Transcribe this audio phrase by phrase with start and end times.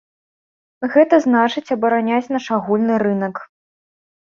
[0.93, 3.35] Гэта значыць абараняць наш агульны рынак.